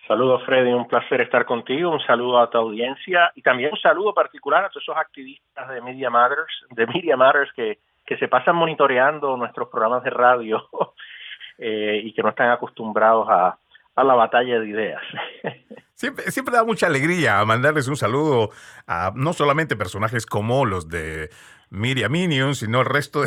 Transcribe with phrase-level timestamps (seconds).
[0.07, 0.71] Saludos, Freddy.
[0.71, 1.91] Un placer estar contigo.
[1.91, 5.81] Un saludo a tu audiencia y también un saludo particular a todos esos activistas de
[5.81, 10.69] Media Matters, de Media Matters que, que se pasan monitoreando nuestros programas de radio
[11.57, 13.57] eh, y que no están acostumbrados a,
[13.99, 15.01] a la batalla de ideas.
[15.93, 18.51] Siempre, siempre da mucha alegría mandarles un saludo
[18.87, 21.29] a no solamente personajes como los de
[21.69, 23.23] Miriam Minion, sino el resto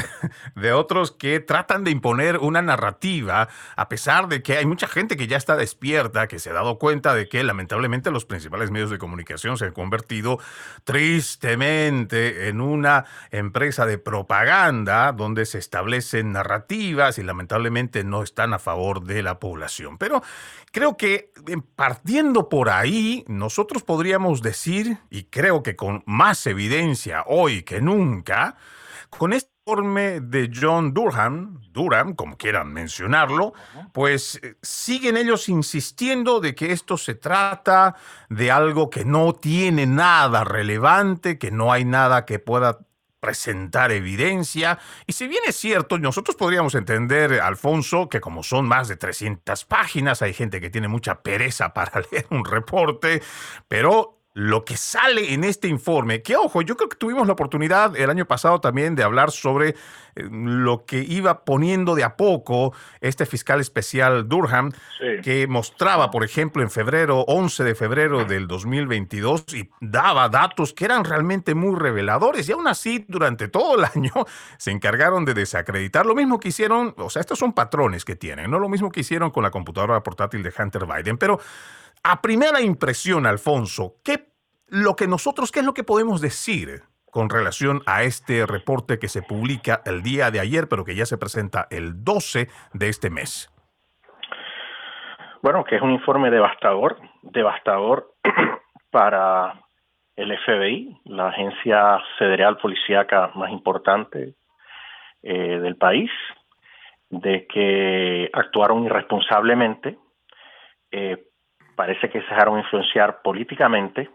[0.56, 5.16] de, otros que tratan de imponer una narrativa, a pesar de que hay mucha gente
[5.16, 8.90] que ya está despierta, que se ha dado cuenta de que lamentablemente los principales medios
[8.90, 10.38] de comunicación se han convertido
[10.84, 18.58] tristemente en una empresa de propaganda donde se establecen narrativas y lamentablemente no están a
[18.58, 19.98] favor de la población.
[19.98, 20.22] Pero
[20.72, 21.30] creo que
[21.76, 28.56] partiendo por ahí, nosotros podríamos decir, y creo que con más evidencia hoy que nunca,
[29.10, 33.52] con este informe de John Durham, Durham, como quieran mencionarlo,
[33.92, 37.94] pues eh, siguen ellos insistiendo de que esto se trata
[38.28, 42.80] de algo que no tiene nada relevante, que no hay nada que pueda
[43.22, 44.80] presentar evidencia.
[45.06, 49.64] Y si bien es cierto, nosotros podríamos entender, Alfonso, que como son más de 300
[49.64, 53.22] páginas, hay gente que tiene mucha pereza para leer un reporte,
[53.68, 57.94] pero lo que sale en este informe, que ojo, yo creo que tuvimos la oportunidad
[57.96, 59.70] el año pasado también de hablar sobre
[60.14, 64.72] eh, lo que iba poniendo de a poco este fiscal especial Durham,
[65.22, 70.86] que mostraba, por ejemplo, en febrero, 11 de febrero del 2022, y daba datos que
[70.86, 74.12] eran realmente muy reveladores, y aún así, durante todo el año,
[74.56, 76.06] se encargaron de desacreditar.
[76.06, 79.00] Lo mismo que hicieron, o sea, estos son patrones que tienen, no lo mismo que
[79.00, 81.38] hicieron con la computadora portátil de Hunter Biden, pero
[82.04, 84.26] a primera impresión, Alfonso, ¿qué,
[84.68, 89.08] lo que nosotros, ¿qué es lo que podemos decir con relación a este reporte que
[89.08, 93.10] se publica el día de ayer, pero que ya se presenta el 12 de este
[93.10, 93.50] mes?
[95.42, 98.14] Bueno, que es un informe devastador, devastador
[98.90, 99.60] para
[100.16, 104.34] el FBI, la agencia federal policíaca más importante
[105.22, 106.10] eh, del país,
[107.10, 109.98] de que actuaron irresponsablemente
[110.90, 111.24] eh,
[111.74, 114.10] parece que se dejaron influenciar políticamente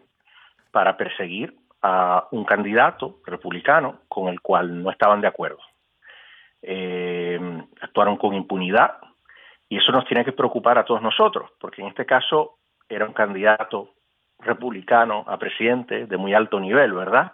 [0.71, 5.59] para perseguir a un candidato republicano con el cual no estaban de acuerdo.
[6.61, 7.39] Eh,
[7.81, 8.97] actuaron con impunidad
[9.69, 12.57] y eso nos tiene que preocupar a todos nosotros, porque en este caso
[12.89, 13.93] era un candidato
[14.39, 17.33] republicano a presidente de muy alto nivel, ¿verdad?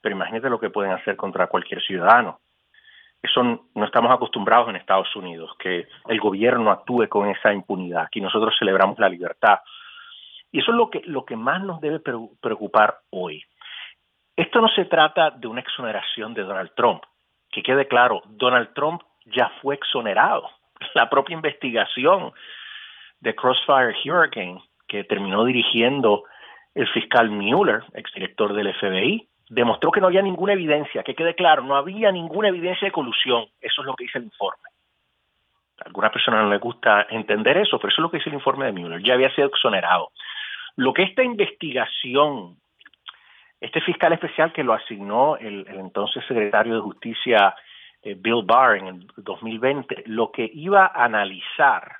[0.00, 2.40] Pero imagínate lo que pueden hacer contra cualquier ciudadano.
[3.24, 8.02] Eso no estamos acostumbrados en Estados Unidos, que el gobierno actúe con esa impunidad.
[8.02, 9.60] Aquí nosotros celebramos la libertad.
[10.52, 13.42] Y eso es lo que, lo que más nos debe preocupar hoy.
[14.36, 17.02] Esto no se trata de una exoneración de Donald Trump.
[17.50, 20.50] Que quede claro, Donald Trump ya fue exonerado.
[20.94, 22.30] La propia investigación
[23.20, 26.24] de Crossfire Hurricane, que terminó dirigiendo
[26.74, 31.62] el fiscal Mueller, exdirector del FBI, demostró que no había ninguna evidencia, que quede claro,
[31.62, 33.46] no había ninguna evidencia de colusión.
[33.60, 34.68] Eso es lo que dice el informe.
[35.80, 38.36] A algunas personas no les gusta entender eso, pero eso es lo que dice el
[38.36, 39.02] informe de Mueller.
[39.02, 40.10] Ya había sido exonerado.
[40.76, 42.56] Lo que esta investigación,
[43.60, 47.54] este fiscal especial que lo asignó el, entonces secretario de Justicia
[48.02, 51.98] eh, Bill Barr en el 2020, lo que iba a analizar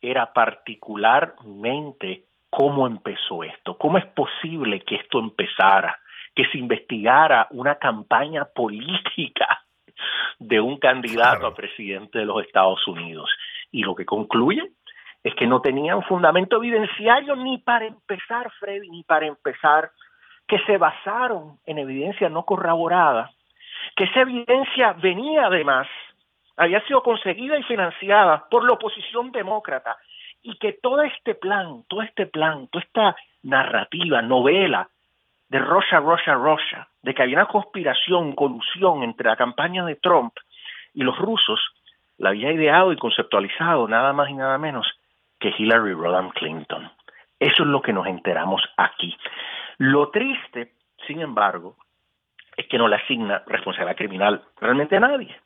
[0.00, 5.98] era particularmente cómo empezó esto, cómo es posible que esto empezara,
[6.36, 9.64] que se investigara una campaña política
[10.38, 13.30] de un candidato a presidente de los Estados Unidos.
[13.72, 14.62] Y lo que concluye
[15.24, 19.90] es que no tenían fundamento evidenciario ni para empezar, Freddy, ni para empezar,
[20.46, 23.30] que se basaron en evidencia no corroborada,
[23.96, 25.88] que esa evidencia venía además,
[26.58, 29.96] había sido conseguida y financiada por la oposición demócrata,
[30.42, 34.88] y que todo este plan, todo este plan, toda esta narrativa, novela
[35.48, 40.34] de Rocha, Rocha, Rocha, de que había una conspiración, colusión entre la campaña de Trump
[40.92, 41.60] y los rusos,
[42.18, 44.86] la había ideado y conceptualizado nada más y nada menos
[45.38, 46.90] que Hillary Rodham Clinton.
[47.38, 49.16] Eso es lo que nos enteramos aquí.
[49.78, 50.72] Lo triste,
[51.06, 51.76] sin embargo,
[52.56, 55.36] es que no le asigna responsabilidad criminal realmente a nadie.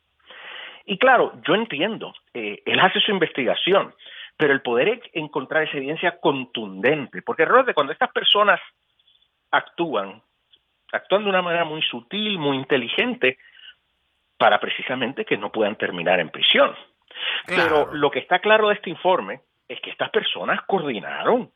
[0.85, 3.93] Y claro, yo entiendo, eh, él hace su investigación,
[4.37, 8.59] pero el poder encontrar esa evidencia contundente, porque de cuando estas personas
[9.51, 10.21] actúan,
[10.91, 13.37] actúan de una manera muy sutil, muy inteligente,
[14.37, 16.75] para precisamente que no puedan terminar en prisión.
[17.45, 21.51] Pero lo que está claro de este informe es que estas personas coordinaron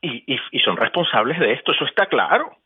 [0.00, 2.56] y, y, son responsables de esto, eso está claro.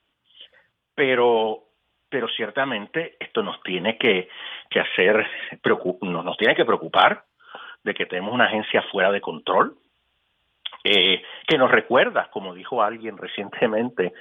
[0.94, 1.64] Pero,
[2.08, 4.28] pero ciertamente esto nos tiene que,
[4.70, 5.26] que hacer,
[6.00, 7.24] nos tiene que preocupar
[7.82, 9.76] de que tenemos una agencia fuera de control,
[10.88, 14.12] eh, que nos recuerda, como dijo alguien recientemente,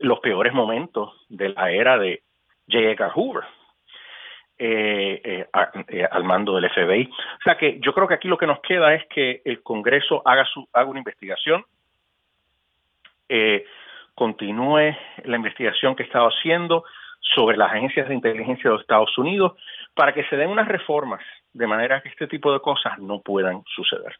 [0.00, 2.22] los peores momentos de la era de
[2.70, 2.90] J.
[2.90, 3.44] Edgar Hoover.
[4.62, 5.46] Eh,
[5.88, 7.08] eh, al mando del FBI.
[7.10, 10.20] O sea que yo creo que aquí lo que nos queda es que el Congreso
[10.26, 11.64] haga, su, haga una investigación,
[14.14, 14.94] continúe
[15.24, 16.84] la investigación que estado haciendo
[17.20, 19.52] sobre las agencias de inteligencia de los Estados Unidos
[19.94, 21.22] para que se den unas reformas
[21.54, 24.14] de manera que este tipo de cosas no puedan suceder.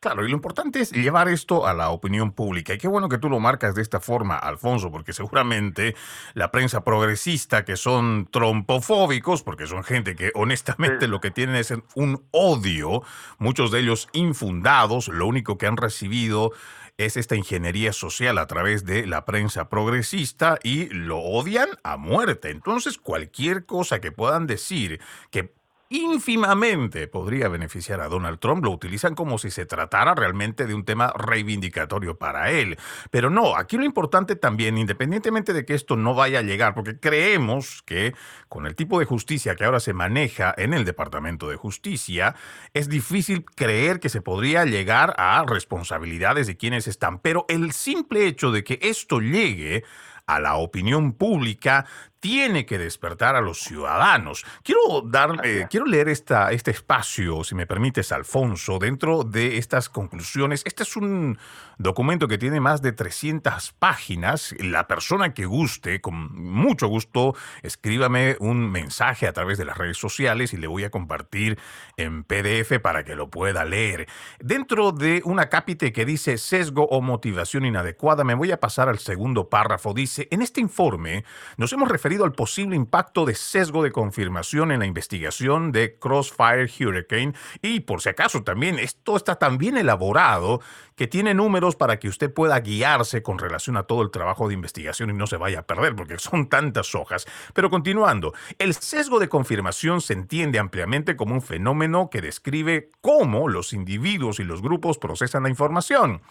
[0.00, 2.72] Claro, y lo importante es llevar esto a la opinión pública.
[2.72, 5.96] Y qué bueno que tú lo marcas de esta forma, Alfonso, porque seguramente
[6.34, 11.74] la prensa progresista, que son trompofóbicos, porque son gente que honestamente lo que tienen es
[11.96, 13.02] un odio,
[13.38, 16.52] muchos de ellos infundados, lo único que han recibido
[16.96, 22.50] es esta ingeniería social a través de la prensa progresista y lo odian a muerte.
[22.50, 25.00] Entonces, cualquier cosa que puedan decir
[25.30, 25.57] que
[25.90, 30.84] ínfimamente podría beneficiar a Donald Trump, lo utilizan como si se tratara realmente de un
[30.84, 32.76] tema reivindicatorio para él.
[33.10, 37.00] Pero no, aquí lo importante también, independientemente de que esto no vaya a llegar, porque
[37.00, 38.14] creemos que
[38.48, 42.34] con el tipo de justicia que ahora se maneja en el Departamento de Justicia,
[42.74, 47.18] es difícil creer que se podría llegar a responsabilidades de quienes están.
[47.18, 49.84] Pero el simple hecho de que esto llegue
[50.26, 51.86] a la opinión pública
[52.20, 54.44] tiene que despertar a los ciudadanos.
[54.62, 59.88] Quiero dar, eh, quiero leer esta, este espacio, si me permites, Alfonso, dentro de estas
[59.88, 60.62] conclusiones.
[60.64, 61.38] Este es un
[61.78, 64.54] documento que tiene más de 300 páginas.
[64.58, 69.96] La persona que guste, con mucho gusto, escríbame un mensaje a través de las redes
[69.96, 71.58] sociales y le voy a compartir
[71.96, 74.08] en PDF para que lo pueda leer.
[74.40, 78.98] Dentro de una cápite que dice sesgo o motivación inadecuada, me voy a pasar al
[78.98, 79.94] segundo párrafo.
[79.94, 81.24] Dice, en este informe
[81.56, 86.66] nos hemos referido al posible impacto de sesgo de confirmación en la investigación de Crossfire
[86.80, 90.60] Hurricane y por si acaso también esto está tan bien elaborado
[90.96, 94.54] que tiene números para que usted pueda guiarse con relación a todo el trabajo de
[94.54, 97.26] investigación y no se vaya a perder porque son tantas hojas.
[97.52, 103.48] Pero continuando, el sesgo de confirmación se entiende ampliamente como un fenómeno que describe cómo
[103.48, 106.22] los individuos y los grupos procesan la información.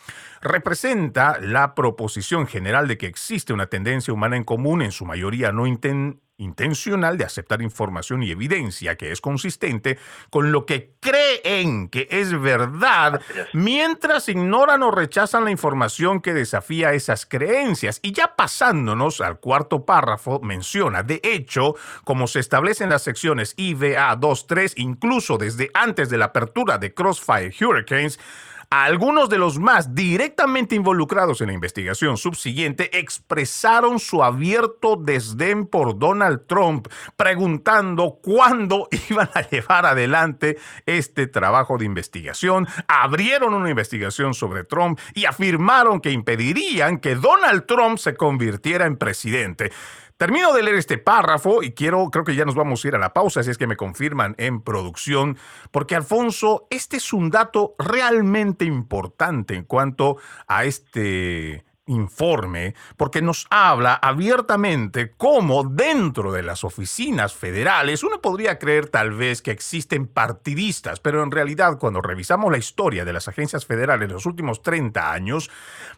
[0.42, 5.52] Representa la proposición general de que existe una tendencia humana en común, en su mayoría
[5.52, 5.67] no
[6.38, 9.98] intencional de aceptar información y evidencia que es consistente
[10.30, 13.22] con lo que creen que es verdad,
[13.54, 18.00] mientras ignoran o rechazan la información que desafía esas creencias.
[18.02, 23.54] Y ya pasándonos al cuarto párrafo, menciona, de hecho, como se establece en las secciones
[23.58, 28.20] IVA 2.3, incluso desde antes de la apertura de Crossfire Hurricanes,
[28.70, 35.98] algunos de los más directamente involucrados en la investigación subsiguiente expresaron su abierto desdén por
[35.98, 42.68] Donald Trump, preguntando cuándo iban a llevar adelante este trabajo de investigación.
[42.90, 48.98] Abrieron una investigación sobre Trump y afirmaron que impedirían que Donald Trump se convirtiera en
[48.98, 49.72] presidente.
[50.18, 52.98] Termino de leer este párrafo y quiero, creo que ya nos vamos a ir a
[53.00, 55.38] la pausa, si es que me confirman en producción,
[55.70, 63.48] porque Alfonso, este es un dato realmente importante en cuanto a este informe porque nos
[63.50, 70.08] habla abiertamente cómo dentro de las oficinas federales uno podría creer tal vez que existen
[70.08, 74.62] partidistas, pero en realidad cuando revisamos la historia de las agencias federales en los últimos
[74.62, 75.50] 30 años,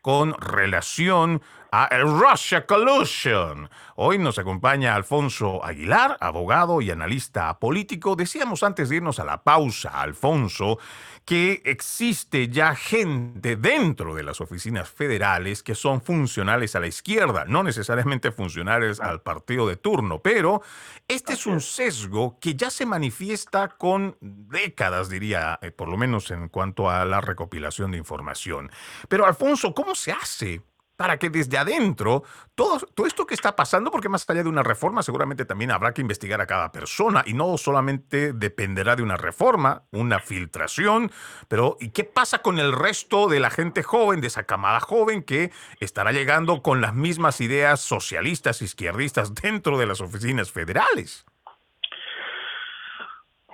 [0.02, 3.68] con relación a el Russia Collusion.
[3.96, 8.16] Hoy nos acompaña Alfonso Aguilar, abogado y analista político.
[8.16, 10.78] Decíamos antes de irnos a la pausa, Alfonso,
[11.24, 17.44] que existe ya gente dentro de las oficinas federales que son funcionales a la izquierda,
[17.46, 20.62] no necesariamente funcionales al partido de turno, pero
[21.06, 26.30] este es un sesgo que ya se manifiesta con décadas, diría, eh, por lo menos
[26.30, 28.70] en cuanto a la recopilación de información.
[29.08, 30.62] Pero Alfonso, ¿cómo se hace
[30.98, 32.24] para que desde adentro
[32.56, 36.00] todo, esto que está pasando, porque más allá de una reforma seguramente también habrá que
[36.00, 41.12] investigar a cada persona y no solamente dependerá de una reforma, una filtración,
[41.46, 45.22] pero ¿y qué pasa con el resto de la gente joven, de esa camada joven
[45.22, 51.24] que estará llegando con las mismas ideas socialistas, izquierdistas dentro de las oficinas federales?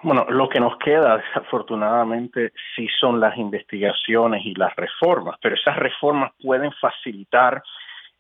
[0.04, 5.76] Bueno, lo que nos queda desafortunadamente sí son las investigaciones y las reformas, pero esas
[5.76, 7.62] reformas pueden facilitar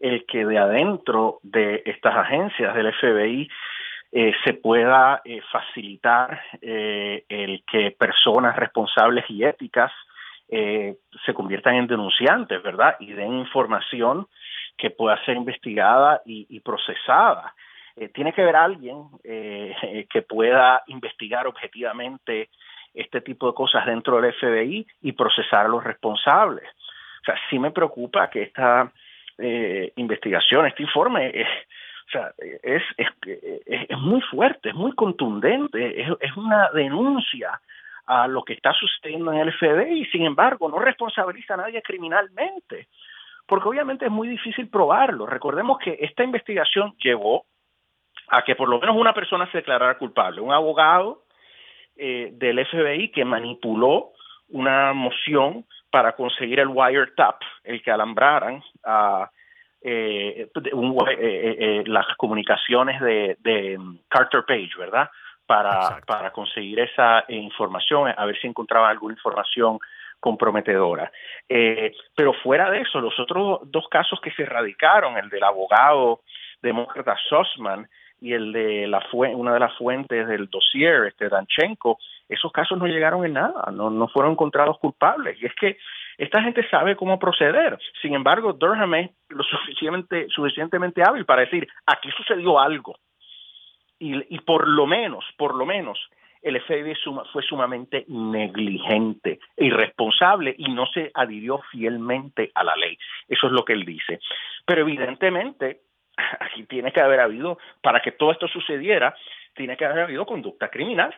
[0.00, 3.50] el que de adentro de estas agencias del FBI
[4.12, 9.92] eh, se pueda eh, facilitar eh, el que personas responsables y éticas
[10.46, 12.96] se conviertan en denunciantes, ¿verdad?
[13.00, 14.28] Y den información
[14.76, 17.54] que pueda ser investigada y procesada.
[17.96, 22.50] Eh, tiene que haber alguien eh, que pueda investigar objetivamente
[22.92, 26.68] este tipo de cosas dentro del FBI y procesar a los responsables.
[27.22, 28.92] O sea, sí me preocupa que esta
[29.38, 31.32] eh, investigación, este informe,
[32.06, 32.32] o sea,
[32.62, 33.08] es, es,
[33.66, 37.60] es, muy fuerte, es muy contundente, es, es una denuncia
[38.06, 41.82] a lo que está sucediendo en el FBI y sin embargo no responsabiliza a nadie
[41.82, 42.88] criminalmente,
[43.46, 45.26] porque obviamente es muy difícil probarlo.
[45.26, 47.46] Recordemos que esta investigación llevó
[48.28, 51.24] a que por lo menos una persona se declarara culpable, un abogado
[51.96, 54.12] eh, del FBI que manipuló
[54.48, 59.30] una moción para conseguir el wiretap, el que alambraran a
[59.80, 63.78] eh, eh, las comunicaciones de, de,
[64.08, 65.08] Carter Page, ¿verdad?
[65.46, 69.78] Para, para conseguir esa información, a ver si encontraban alguna información
[70.18, 71.12] comprometedora.
[71.46, 76.22] pero fuera de eso, los otros dos casos que se radicaron, el del abogado
[76.62, 77.86] demócrata Sussman
[78.20, 82.86] y el de la una de las fuentes del dossier, este Danchenko, esos casos no
[82.86, 85.40] llegaron en nada, no, no fueron encontrados culpables.
[85.42, 85.76] Y es que
[86.16, 87.78] esta gente sabe cómo proceder.
[88.00, 92.96] Sin embargo, Durham es lo suficientemente, suficientemente hábil para decir, aquí sucedió algo.
[93.98, 95.98] Y, y por lo menos, por lo menos,
[96.44, 96.94] el FBI
[97.32, 102.98] fue sumamente negligente, irresponsable y no se adhirió fielmente a la ley.
[103.26, 104.20] Eso es lo que él dice.
[104.66, 105.80] Pero evidentemente
[106.40, 109.14] aquí tiene que haber habido, para que todo esto sucediera,
[109.54, 111.14] tiene que haber habido conducta criminal.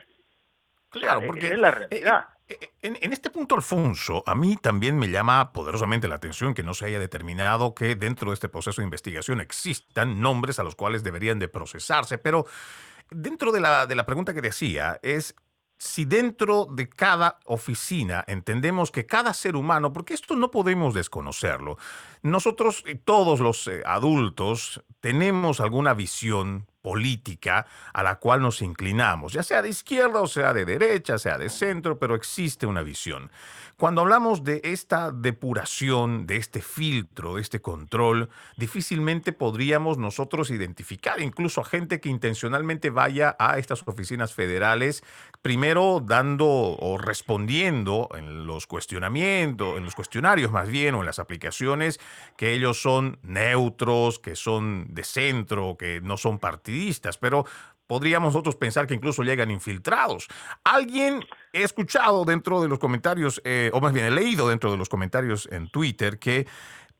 [0.90, 2.28] Claro, porque es la realidad.
[2.48, 6.62] Eh, eh, en, este punto, Alfonso, a mí también me llama poderosamente la atención que
[6.62, 10.76] no se haya determinado que dentro de este proceso de investigación existan nombres a los
[10.76, 12.46] cuales deberían de procesarse, pero
[13.10, 15.34] dentro de la, de la pregunta que decía es,
[15.78, 21.76] si dentro de cada oficina entendemos que cada ser humano, porque esto no podemos desconocerlo,
[22.22, 29.42] nosotros, todos los eh, adultos, tenemos alguna visión política a la cual nos inclinamos, ya
[29.42, 33.28] sea de izquierda o sea de derecha, sea de centro, pero existe una visión.
[33.76, 41.20] Cuando hablamos de esta depuración, de este filtro, de este control, difícilmente podríamos nosotros identificar
[41.20, 45.02] incluso a gente que intencionalmente vaya a estas oficinas federales,
[45.42, 51.18] primero dando o respondiendo en los cuestionamientos, en los cuestionarios más bien, o en las
[51.18, 52.00] aplicaciones,
[52.38, 56.38] que ellos son neutros, que son de centro, que no son
[56.76, 57.46] partidistas, pero
[57.86, 60.28] podríamos nosotros pensar que incluso llegan infiltrados.
[60.64, 64.76] Alguien he escuchado dentro de los comentarios, eh, o más bien he leído dentro de
[64.76, 66.46] los comentarios en Twitter que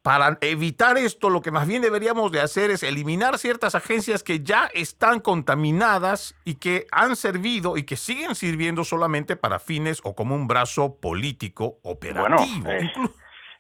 [0.03, 4.39] para evitar esto, lo que más bien deberíamos de hacer es eliminar ciertas agencias que
[4.39, 10.15] ya están contaminadas y que han servido y que siguen sirviendo solamente para fines o
[10.15, 12.71] como un brazo político operativo.
[12.71, 12.93] Eh,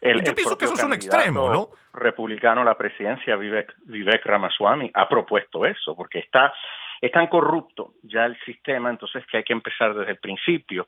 [0.00, 1.68] el, Yo pienso que eso es un extremo, ¿no?
[1.92, 6.52] Republicano a la presidencia, Vivek, Vivek Ramaswamy, ha propuesto eso, porque está,
[7.00, 10.86] es tan corrupto ya el sistema, entonces que hay que empezar desde el principio.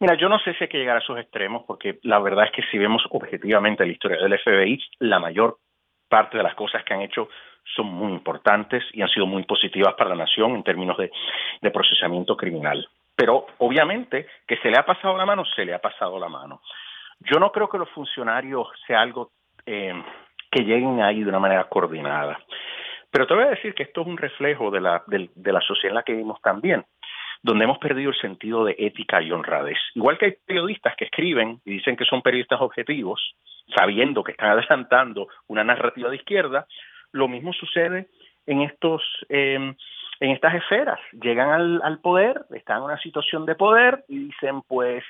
[0.00, 2.52] Mira, yo no sé si hay que llegar a esos extremos, porque la verdad es
[2.52, 5.58] que si vemos objetivamente la historia del FBI, la mayor
[6.08, 7.28] parte de las cosas que han hecho
[7.76, 11.10] son muy importantes y han sido muy positivas para la nación en términos de,
[11.60, 12.88] de procesamiento criminal.
[13.14, 16.60] Pero obviamente que se le ha pasado la mano, se le ha pasado la mano.
[17.30, 19.32] Yo no creo que los funcionarios sea algo
[19.66, 19.94] eh,
[20.50, 22.38] que lleguen ahí de una manera coordinada.
[23.10, 25.90] Pero te voy a decir que esto es un reflejo de la, de, la sociedad
[25.90, 26.84] en la que vivimos también,
[27.42, 29.78] donde hemos perdido el sentido de ética y honradez.
[29.94, 33.34] Igual que hay periodistas que escriben y dicen que son periodistas objetivos,
[33.76, 36.66] sabiendo que están adelantando una narrativa de izquierda,
[37.12, 38.08] lo mismo sucede
[38.46, 39.74] en estos eh,
[40.20, 41.00] en estas esferas.
[41.20, 45.04] Llegan al, al poder, están en una situación de poder y dicen, pues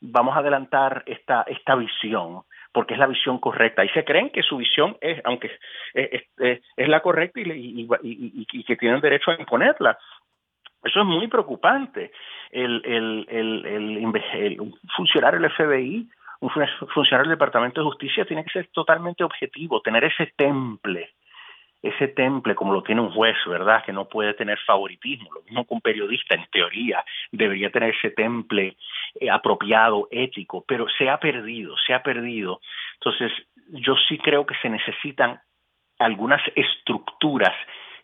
[0.00, 3.84] vamos a adelantar esta, esta visión, porque es la visión correcta.
[3.84, 5.50] Y se creen que su visión es, aunque
[5.94, 9.98] es, es, la correcta y, y, que tienen derecho a imponerla.
[10.84, 12.12] Eso es muy preocupante.
[12.50, 16.08] El, el, el, el, funcionario del FBI,
[16.40, 16.50] un
[16.94, 21.14] funcionario del Departamento de Justicia tiene que ser totalmente objetivo, tener ese temple
[21.82, 23.84] ese temple como lo tiene un juez, ¿verdad?
[23.84, 28.10] Que no puede tener favoritismo, lo mismo que un periodista en teoría debería tener ese
[28.10, 28.76] temple
[29.20, 32.60] eh, apropiado, ético, pero se ha perdido, se ha perdido.
[32.94, 33.32] Entonces,
[33.68, 35.40] yo sí creo que se necesitan
[35.98, 37.54] algunas estructuras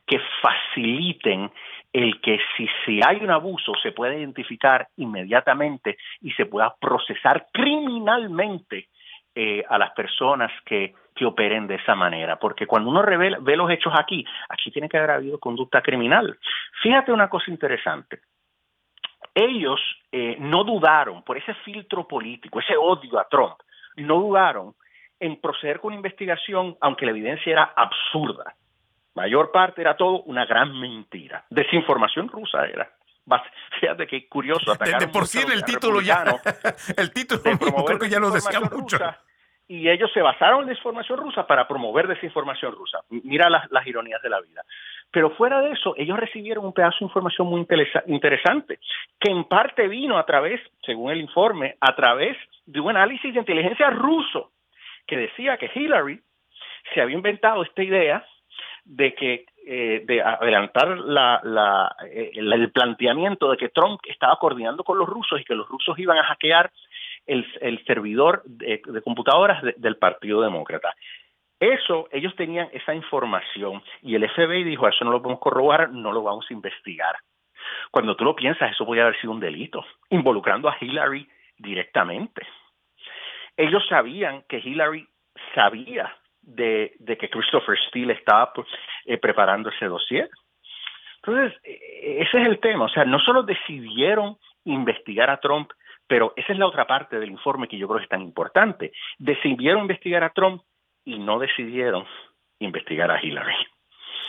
[0.06, 1.50] que faciliten
[1.92, 7.46] el que si, si hay un abuso se pueda identificar inmediatamente y se pueda procesar
[7.52, 8.88] criminalmente
[9.34, 13.56] eh, a las personas que, que operen de esa manera, porque cuando uno revela, ve
[13.56, 16.38] los hechos aquí, aquí tiene que haber habido conducta criminal.
[16.82, 18.20] Fíjate una cosa interesante.
[19.34, 19.80] Ellos
[20.12, 23.56] eh, no dudaron por ese filtro político, ese odio a Trump,
[23.96, 24.74] no dudaron
[25.20, 28.54] en proceder con investigación, aunque la evidencia era absurda.
[29.14, 31.44] Mayor parte era todo una gran mentira.
[31.48, 32.90] Desinformación rusa era.
[33.80, 34.74] Fíjate qué curioso.
[34.74, 36.24] De, por sí el título ya,
[36.96, 37.42] el título
[37.86, 38.98] creo que ya nos decía mucho.
[39.66, 43.00] Y ellos se basaron en desinformación rusa para promover desinformación rusa.
[43.10, 44.62] Mira las, ironías de la vida.
[45.10, 47.66] Pero fuera de eso, ellos recibieron un pedazo de información muy
[48.06, 48.78] interesante,
[49.18, 53.40] que en parte vino a través, según el informe, a través de un análisis de
[53.40, 54.50] inteligencia ruso,
[55.06, 56.20] que decía que Hillary
[56.92, 58.24] se había inventado esta idea
[58.84, 64.84] de que eh, de adelantar la, la, eh, el planteamiento de que Trump estaba coordinando
[64.84, 66.70] con los rusos y que los rusos iban a hackear
[67.26, 70.94] el, servidor de, computadoras del Partido Demócrata.
[71.60, 76.12] Eso, ellos tenían esa información y el FBI dijo, eso no lo podemos corroborar, no
[76.12, 77.16] lo vamos a investigar.
[77.90, 82.46] Cuando tú lo piensas, eso podría haber sido un delito, involucrando a Hillary directamente.
[83.56, 85.08] Ellos sabían que Hillary
[85.54, 88.68] sabía de, que Christopher Steele estaba pues,
[89.06, 90.28] eh, preparando ese dossier.
[91.16, 92.86] Entonces, eh, ese es el tema.
[92.86, 95.70] O sea, no solo decidieron investigar a Trump,
[96.06, 98.92] pero esa es la otra parte del informe que yo creo que es tan importante.
[99.18, 100.62] Decidieron investigar a Trump
[101.04, 102.06] y no decidieron
[102.58, 103.54] investigar a Hillary.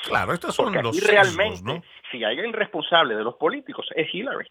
[0.04, 4.48] Claro, estos son Porque los realmente, si hay alguien responsable de los políticos, es Hillary.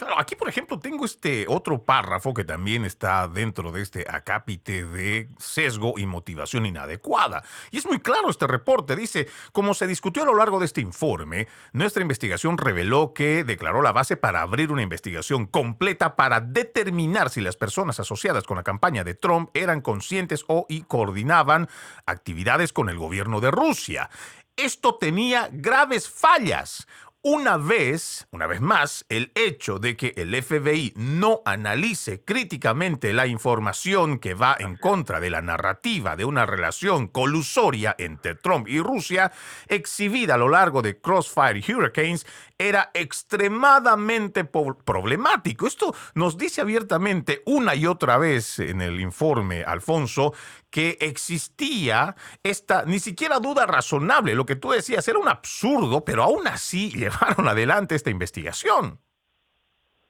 [0.00, 4.86] Claro, aquí por ejemplo tengo este otro párrafo que también está dentro de este acápite
[4.86, 7.44] de sesgo y motivación inadecuada.
[7.70, 8.96] Y es muy claro este reporte.
[8.96, 13.82] Dice, como se discutió a lo largo de este informe, nuestra investigación reveló que declaró
[13.82, 18.62] la base para abrir una investigación completa para determinar si las personas asociadas con la
[18.62, 21.68] campaña de Trump eran conscientes o y coordinaban
[22.06, 24.08] actividades con el gobierno de Rusia.
[24.56, 26.86] Esto tenía graves fallas
[27.22, 33.26] una vez, una vez más, el hecho de que el FBI no analice críticamente la
[33.26, 38.80] información que va en contra de la narrativa de una relación colusoria entre Trump y
[38.80, 39.32] Rusia,
[39.68, 42.26] exhibida a lo largo de Crossfire Hurricanes,
[42.60, 45.66] era extremadamente problemático.
[45.66, 50.32] Esto nos dice abiertamente una y otra vez en el informe, Alfonso,
[50.70, 54.34] que existía esta ni siquiera duda razonable.
[54.34, 58.98] Lo que tú decías era un absurdo, pero aún así llevaron adelante esta investigación.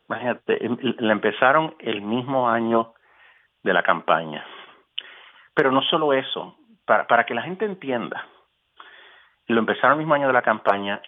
[0.08, 2.94] Imagínate, em, la empezaron el mismo año
[3.62, 4.44] de la campaña.
[5.54, 8.26] Pero no solo eso, para, para que la gente entienda,
[9.46, 11.00] lo empezaron el mismo año de la campaña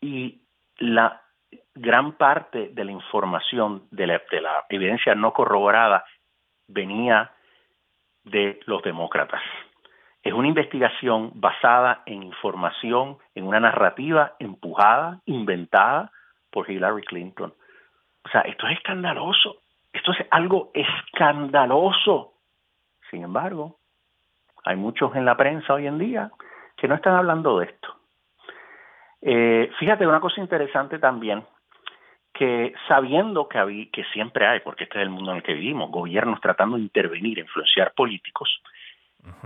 [0.00, 0.39] y
[0.80, 1.22] la
[1.74, 6.04] gran parte de la información, de la, de la evidencia no corroborada,
[6.66, 7.32] venía
[8.24, 9.42] de los demócratas.
[10.22, 16.12] Es una investigación basada en información, en una narrativa empujada, inventada
[16.50, 17.54] por Hillary Clinton.
[18.24, 19.62] O sea, esto es escandaloso.
[19.92, 22.34] Esto es algo escandaloso.
[23.10, 23.78] Sin embargo,
[24.64, 26.30] hay muchos en la prensa hoy en día
[26.76, 27.99] que no están hablando de esto.
[29.22, 31.44] Eh, fíjate, una cosa interesante también,
[32.32, 35.90] que sabiendo que, que siempre hay, porque este es el mundo en el que vivimos,
[35.90, 38.62] gobiernos tratando de intervenir, influenciar políticos,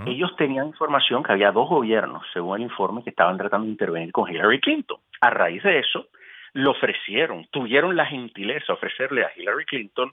[0.06, 4.12] ellos tenían información que había dos gobiernos, según el informe, que estaban tratando de intervenir
[4.12, 4.98] con Hillary Clinton.
[5.20, 6.06] A raíz de eso,
[6.52, 10.12] le ofrecieron, tuvieron la gentileza de ofrecerle a Hillary Clinton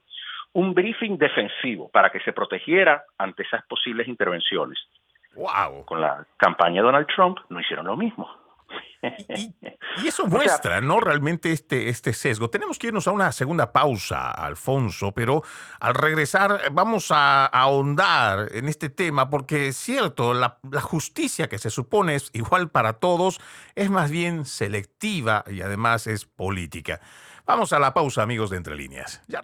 [0.53, 4.79] un briefing defensivo para que se protegiera ante esas posibles intervenciones.
[5.35, 5.85] Wow.
[5.85, 8.29] Con la campaña de Donald Trump no hicieron lo mismo.
[9.29, 10.99] Y, eso muestra, ¿no?
[10.99, 12.49] Realmente este, este sesgo.
[12.49, 15.43] Tenemos que irnos a una segunda pausa, Alfonso, pero
[15.79, 21.69] al regresar vamos a, ahondar en este tema porque es cierto, la, justicia que se
[21.69, 23.39] supone es igual para todos
[23.75, 27.01] es más bien selectiva y además es política.
[27.45, 29.21] Vamos a la pausa, amigos de Entre Líneas.
[29.27, 29.41] Ya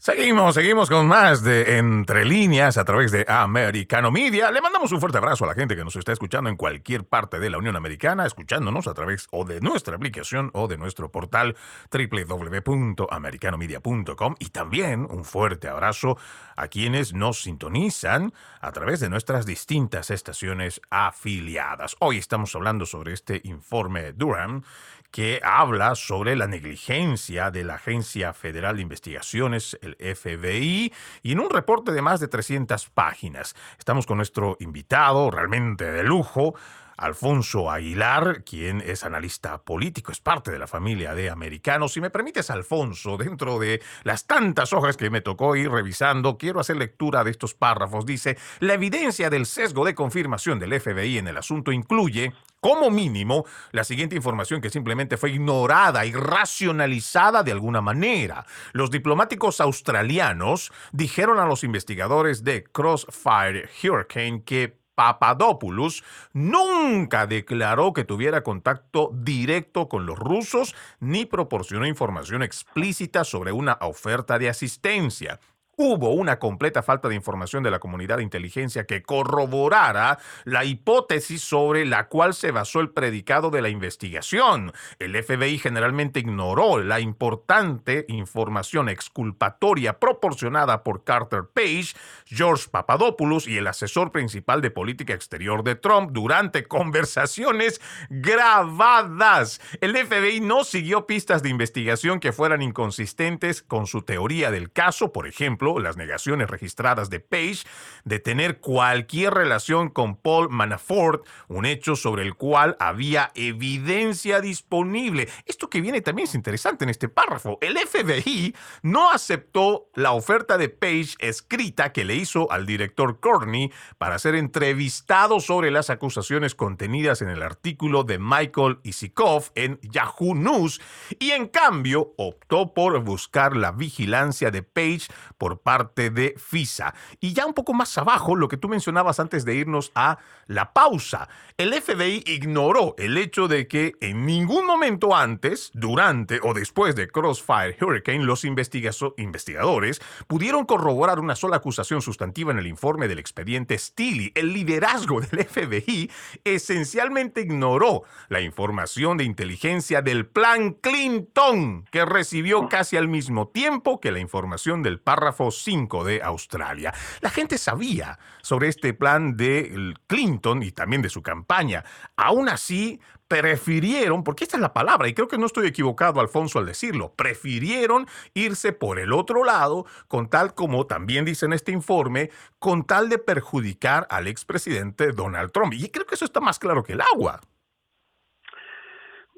[0.00, 4.50] Seguimos, seguimos con más de Entre Líneas a través de Americano Media.
[4.50, 7.38] Le mandamos un fuerte abrazo a la gente que nos está escuchando en cualquier parte
[7.38, 11.54] de la Unión Americana, escuchándonos a través o de nuestra aplicación o de nuestro portal
[11.92, 16.16] www.americanomedia.com y también un fuerte abrazo
[16.56, 18.32] a quienes nos sintonizan
[18.62, 21.94] a través de nuestras distintas estaciones afiliadas.
[21.98, 24.62] Hoy estamos hablando sobre este informe Durham
[25.10, 30.92] que habla sobre la negligencia de la Agencia Federal de Investigaciones, el FBI,
[31.22, 33.54] y en un reporte de más de 300 páginas.
[33.78, 36.54] Estamos con nuestro invitado, realmente de lujo,
[37.00, 41.94] Alfonso Aguilar, quien es analista político, es parte de la familia de americanos.
[41.94, 46.60] Si me permites, Alfonso, dentro de las tantas hojas que me tocó ir revisando, quiero
[46.60, 48.04] hacer lectura de estos párrafos.
[48.04, 53.44] Dice, la evidencia del sesgo de confirmación del FBI en el asunto incluye como mínimo,
[53.72, 58.46] la siguiente información que simplemente fue ignorada y racionalizada de alguna manera.
[58.72, 68.04] Los diplomáticos australianos dijeron a los investigadores de Crossfire Hurricane que Papadopoulos nunca declaró que
[68.04, 75.40] tuviera contacto directo con los rusos ni proporcionó información explícita sobre una oferta de asistencia
[75.80, 81.40] hubo una completa falta de información de la comunidad de inteligencia que corroborara la hipótesis
[81.40, 84.72] sobre la cual se basó el predicado de la investigación.
[84.98, 91.94] El FBI generalmente ignoró la importante información exculpatoria proporcionada por Carter Page,
[92.26, 99.62] George Papadopoulos y el asesor principal de política exterior de Trump durante conversaciones grabadas.
[99.80, 105.12] El FBI no siguió pistas de investigación que fueran inconsistentes con su teoría del caso,
[105.12, 107.64] por ejemplo, las negaciones registradas de Page
[108.04, 115.28] de tener cualquier relación con Paul Manafort, un hecho sobre el cual había evidencia disponible.
[115.46, 117.58] Esto que viene también es interesante en este párrafo.
[117.60, 123.72] El FBI no aceptó la oferta de Page escrita que le hizo al director Courtney
[123.98, 130.34] para ser entrevistado sobre las acusaciones contenidas en el artículo de Michael Isikoff en Yahoo
[130.34, 130.80] News
[131.18, 135.02] y en cambio optó por buscar la vigilancia de Page
[135.38, 136.94] por parte de FISA.
[137.20, 140.72] Y ya un poco más abajo, lo que tú mencionabas antes de irnos a la
[140.72, 141.28] pausa.
[141.56, 147.08] El FBI ignoró el hecho de que en ningún momento antes, durante o después de
[147.08, 153.78] Crossfire Hurricane, los investigadores pudieron corroborar una sola acusación sustantiva en el informe del expediente
[153.78, 154.32] Steele.
[154.34, 156.10] El liderazgo del FBI
[156.44, 164.00] esencialmente ignoró la información de inteligencia del plan Clinton, que recibió casi al mismo tiempo
[164.00, 166.92] que la información del párrafo 5 de Australia.
[167.20, 171.84] La gente sabía sobre este plan de Clinton y también de su campaña.
[172.16, 173.00] Aún así,
[173.30, 177.14] prefirieron, porque esta es la palabra, y creo que no estoy equivocado, Alfonso, al decirlo,
[177.16, 182.84] prefirieron irse por el otro lado, con tal como también dice en este informe, con
[182.84, 185.74] tal de perjudicar al expresidente Donald Trump.
[185.74, 187.38] Y creo que eso está más claro que el agua.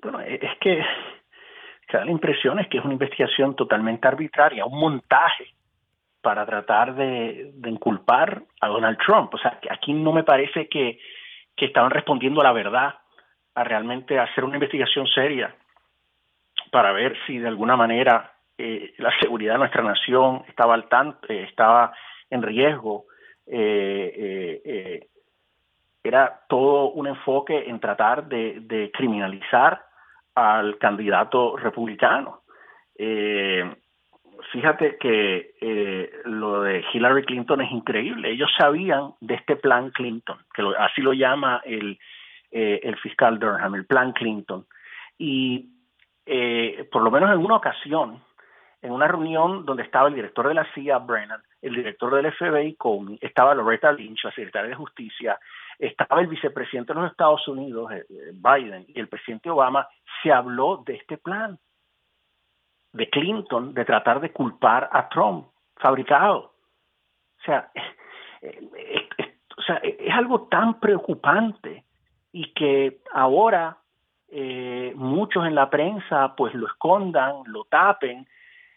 [0.02, 0.82] Bueno, e-, es que
[1.92, 5.54] da la impresión es que es una investigación totalmente arbitraria, un montaje
[6.22, 9.35] para tratar de, inculpar a Donald Trump.
[9.35, 10.98] O sea, aquí no me parece que,
[11.56, 12.94] que estaban respondiendo a la verdad
[13.54, 15.54] a realmente hacer una investigación seria
[16.70, 21.18] para ver si de alguna manera eh, la seguridad de nuestra nación estaba al tanto,
[21.28, 21.92] eh, estaba
[22.30, 23.06] en riesgo.
[23.46, 25.08] Eh,
[26.02, 29.85] era todo un enfoque en tratar de, criminalizar
[30.35, 32.42] al candidato republicano.
[34.50, 38.31] Fíjate que lo de Hillary Clinton es increíble.
[38.31, 41.98] Ellos sabían de este plan Clinton, que así lo llama el,
[42.50, 44.66] eh, el fiscal Durham, el plan Clinton.
[45.16, 45.70] Y
[46.26, 48.22] eh, por lo menos en una ocasión,
[48.83, 52.74] en una reunión donde estaba el director de la CIA, Brennan, el director del FBI,
[52.74, 55.38] Comey, estaba Loretta Lynch, la secretaria de Justicia,
[55.78, 59.88] estaba el vicepresidente de los Estados Unidos, eh, Biden, y el presidente Obama,
[60.22, 61.59] se habló de este plan
[62.92, 66.52] de Clinton de tratar de culpar a Trump, fabricado.
[67.40, 67.70] O sea,
[69.57, 71.85] o sea, es algo tan preocupante
[72.33, 73.78] y que ahora
[74.28, 78.26] eh, muchos en la prensa pues lo escondan, lo tapen,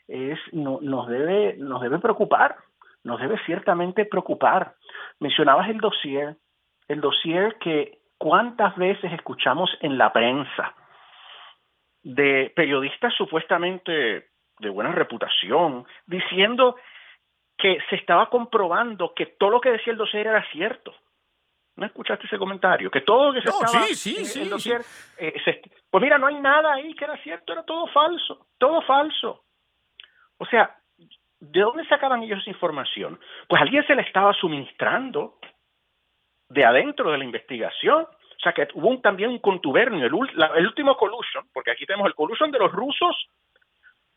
[0.07, 2.57] es, no, nos, debe, nos debe preocupar,
[3.03, 4.75] nos debe ciertamente preocupar.
[5.19, 6.37] Mencionabas el dossier,
[6.87, 10.73] el dossier que cuántas veces escuchamos en la prensa
[12.05, 14.27] de periodistas supuestamente
[14.59, 16.75] de buena reputación diciendo
[17.57, 20.93] que se estaba comprobando que todo lo que decía el dossier era cierto.
[21.77, 22.91] ¿No escuchaste ese comentario?
[22.91, 24.71] Que todo lo que se estaba sí, sí, sí,
[25.17, 29.43] eh, pues mira, no hay nada ahí que era cierto, era todo falso, todo falso.
[30.37, 30.77] O sea,
[31.39, 33.19] ¿de dónde sacaban ellos esa información?
[33.49, 35.39] Pues alguien se le estaba suministrando
[36.49, 38.07] de adentro de la investigación.
[38.37, 40.13] O sea, que hubo también un contubernio, el,
[40.55, 43.29] el último collusion, porque aquí tenemos el collusion de los rusos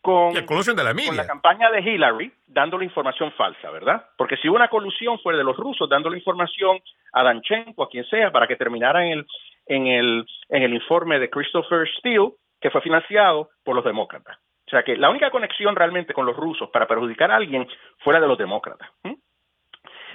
[0.01, 4.07] con, la campaña de Hillary dando la información falsa, ¿verdad?
[4.17, 6.79] Porque si hubo una colusión fue de los rusos dando la información
[7.13, 9.27] a Danchenko, a quien sea, para que terminara en el,
[9.67, 14.39] en el, en el informe de Christopher Steele, que fue financiado por los demócratas.
[14.67, 17.67] O sea que la única conexión realmente con los rusos para perjudicar a alguien
[17.99, 18.89] fuera de los demócratas.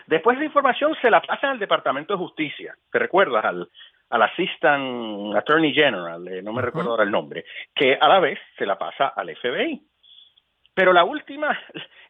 [0.05, 2.75] Después la información se la pasa al Departamento de Justicia.
[2.91, 3.43] ¿Te recuerdas?
[3.45, 3.69] Al,
[4.13, 8.37] al Assistant Attorney General, eh, no me recuerdo ahora el nombre, que a la vez
[8.55, 9.81] se la pasa al FBI.
[10.71, 11.59] Pero la última,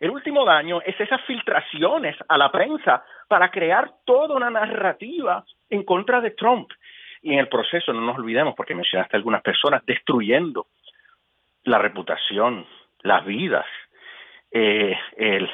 [0.02, 5.84] el último daño es esas filtraciones a la prensa para crear toda una narrativa en
[5.84, 6.70] contra de Trump.
[7.22, 10.68] Y en el proceso, no nos olvidemos, porque mencionaste algunas personas destruyendo
[11.64, 12.68] la reputación,
[13.02, 13.66] las vidas,
[14.52, 15.50] eh, el,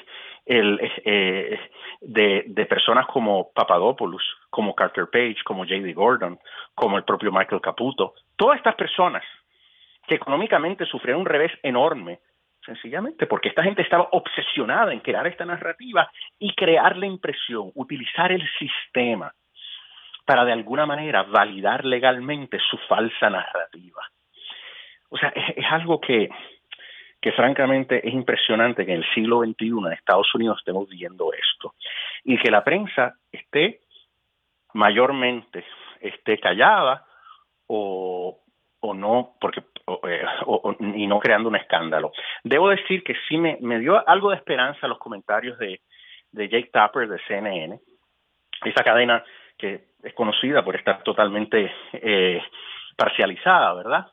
[0.49, 1.59] el, eh,
[2.01, 5.93] de, de, personas como Papadopoulos, como Carter Page, como J.D.
[5.93, 6.39] Gordon,
[6.73, 9.23] como el propio Michael Caputo, todas estas personas
[10.07, 12.19] que económicamente sufrieron un revés enorme,
[12.65, 16.09] sencillamente porque esta gente estaba obsesionada en crear esta narrativa
[16.39, 19.31] y crear la impresión, utilizar el sistema
[20.25, 24.01] para de alguna manera validar legalmente su falsa narrativa.
[25.09, 26.29] O sea, es algo que,
[27.21, 31.75] que francamente es impresionante que en el siglo XXI en Estados Unidos estemos viendo esto
[32.23, 33.81] y que la prensa esté
[34.73, 35.65] mayormente
[35.99, 37.05] esté callada
[37.67, 38.39] o,
[38.79, 39.61] o no, porque
[40.07, 40.25] eh,
[40.95, 42.11] y no creando un escándalo.
[42.43, 45.81] Debo decir que sí me, me dio algo de esperanza los comentarios de,
[46.31, 47.79] de Jake Tapper de CNN,
[48.63, 49.23] esa cadena
[49.57, 52.41] que es conocida por estar totalmente eh,
[52.95, 54.07] parcializada, ¿verdad?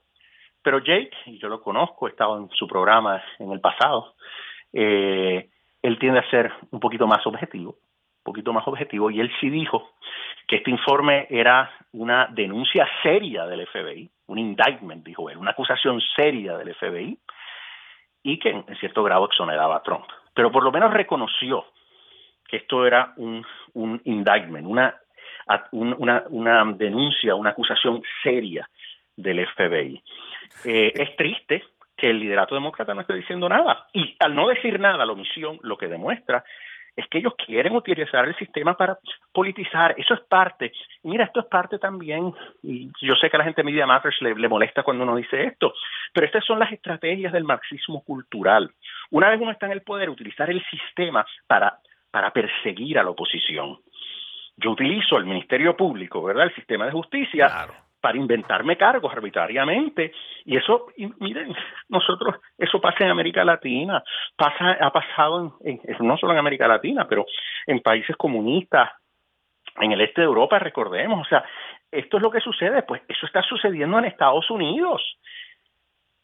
[0.67, 4.17] Pero Jake, y yo lo conozco, he estado en su programa en el pasado,
[4.73, 5.49] eh,
[5.81, 9.49] él tiende a ser un poquito más objetivo, un poquito más objetivo, y él sí
[9.49, 9.93] dijo
[10.49, 16.01] que este informe era una denuncia seria del FBI, un indictment, dijo él, una acusación
[16.17, 17.17] seria del FBI,
[18.25, 20.07] y que en cierto grado exoneraba a Trump.
[20.35, 21.65] Pero por lo menos reconoció
[22.49, 23.47] que esto era un,
[24.03, 28.69] indictment, una denuncia, una acusación seria
[29.17, 30.03] del FBI.
[30.65, 31.65] Eh, es triste
[31.97, 33.87] que el liderato demócrata no esté diciendo nada.
[33.93, 36.45] Y al no decir nada, la omisión lo que demuestra
[36.97, 38.99] es que ellos quieren utilizar el sistema para
[39.33, 39.95] politizar.
[39.99, 40.73] Eso es parte.
[41.03, 44.35] Mira, esto es parte también, y yo sé que a la gente Media Matters le,
[44.35, 45.75] le, molesta cuando uno dice esto,
[46.13, 48.73] pero estas son las estrategias del marxismo cultural.
[49.11, 51.79] Una vez uno está en el poder, utilizar el sistema para,
[52.11, 53.79] para perseguir a la oposición.
[54.57, 56.45] Yo utilizo el Ministerio Público, ¿verdad?
[56.45, 57.69] El sistema de justicia
[58.07, 60.13] para inventarme cargos arbitrariamente.
[60.45, 60.87] Y eso,
[61.19, 61.53] miren,
[61.89, 64.01] nosotros, eso pasa en América Latina,
[64.37, 67.27] pasa, ha pasado en, no solo en América Latina, pero
[67.67, 68.91] en países comunistas,
[69.81, 71.45] en el este de Europa, recordemos, o sea,
[71.91, 75.03] esto es lo que sucede, pues eso está sucediendo en Estados Unidos.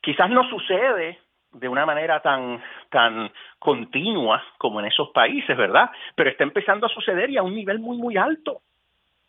[0.00, 1.18] Quizás no sucede
[1.50, 5.90] de una manera tan, tan continua como en esos países, ¿verdad?
[6.14, 8.60] Pero está empezando a suceder y a un nivel muy, muy alto.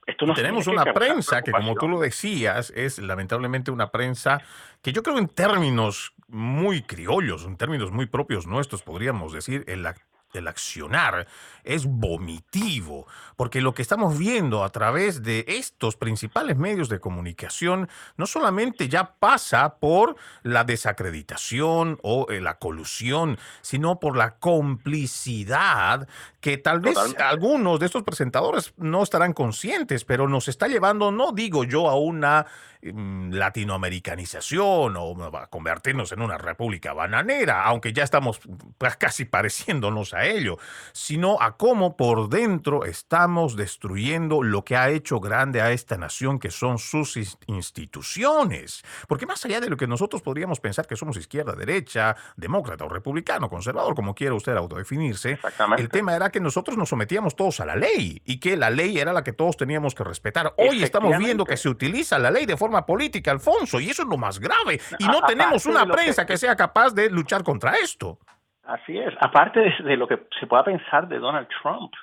[0.05, 4.41] Esto tenemos una prensa que, como tú lo decías, es lamentablemente una prensa
[4.81, 9.85] que yo creo en términos muy criollos, en términos muy propios nuestros, podríamos decir, el,
[10.33, 11.27] el accionar
[11.63, 17.89] es vomitivo, porque lo que estamos viendo a través de estos principales medios de comunicación
[18.17, 26.07] no solamente ya pasa por la desacreditación o eh, la colusión, sino por la complicidad
[26.41, 31.31] que tal vez algunos de estos presentadores no estarán conscientes, pero nos está llevando, no
[31.31, 32.45] digo yo, a una
[32.81, 38.41] mm, latinoamericanización o a convertirnos en una república bananera, aunque ya estamos
[38.77, 40.57] pues, casi pareciéndonos a ello,
[40.93, 46.39] sino a cómo por dentro estamos destruyendo lo que ha hecho grande a esta nación,
[46.39, 48.83] que son sus instituciones.
[49.07, 52.89] Porque más allá de lo que nosotros podríamos pensar que somos izquierda, derecha, demócrata o
[52.89, 55.37] republicano, conservador, como quiera usted autodefinirse,
[55.77, 58.99] el tema era que nosotros nos sometíamos todos a la ley y que la ley
[58.99, 60.53] era la que todos teníamos que respetar.
[60.57, 64.07] Hoy estamos viendo que se utiliza la ley de forma política, Alfonso, y eso es
[64.07, 64.79] lo más grave.
[64.99, 68.19] Y no tenemos una prensa que sea capaz de luchar contra esto.
[68.65, 69.13] Así es.
[69.19, 71.93] Aparte de, lo que se pueda pensar de Donald Trump,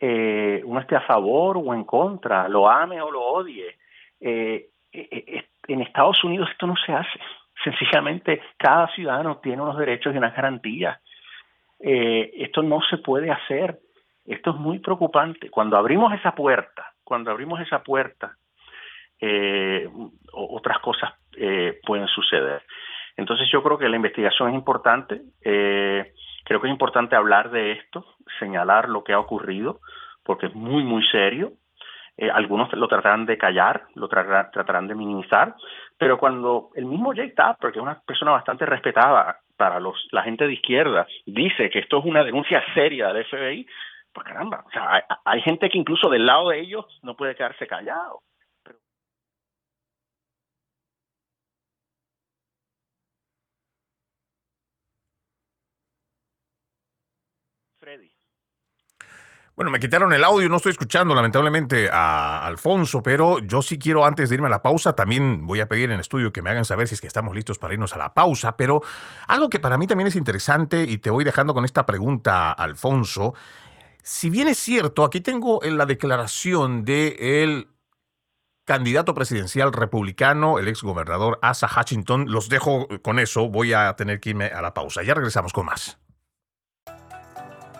[0.00, 3.76] eh, uno esté a favor o en contra, lo ame o lo odie.
[4.20, 7.20] Eh, eh, en Estados Unidos esto no se hace.
[7.64, 10.98] Sencillamente, cada ciudadano tiene unos derechos y unas garantías.
[11.78, 13.78] esto no se puede hacer.
[14.24, 15.50] Esto es muy preocupante.
[15.50, 18.36] Cuando abrimos esa puerta, cuando abrimos esa puerta,
[20.32, 21.12] otras cosas
[21.84, 22.62] pueden suceder.
[23.16, 25.22] Entonces yo creo que la investigación es importante.
[25.42, 26.12] Eh,
[26.44, 28.04] creo que es importante hablar de esto,
[28.38, 29.80] señalar lo que ha ocurrido,
[30.24, 31.52] porque es muy, muy serio.
[32.16, 35.54] Eh, algunos lo tratarán de callar, lo tratarán, de minimizar,
[35.96, 40.22] pero cuando el mismo Jay Tapper, que es una persona bastante respetada para los, la
[40.22, 43.66] gente de izquierda, dice que esto es una denuncia seria del FBI,
[44.12, 47.66] pues caramba, o sea, hay gente que incluso del lado de ellos no puede quedarse
[47.66, 48.20] callado.
[59.54, 64.06] Bueno, me quitaron el audio, no estoy escuchando lamentablemente a Alfonso, pero yo sí quiero
[64.06, 66.64] antes de irme a la pausa, también voy a pedir en estudio que me hagan
[66.64, 68.80] saber si es que estamos listos para irnos a la pausa, pero
[69.28, 73.34] algo que para mí también es interesante y te voy dejando con esta pregunta, Alfonso,
[74.02, 77.68] si bien es cierto, aquí tengo en la declaración de el
[78.64, 84.18] candidato presidencial republicano, el ex gobernador Asa Hutchinson, los dejo con eso, voy a tener
[84.18, 85.98] que irme a la pausa, ya regresamos con más.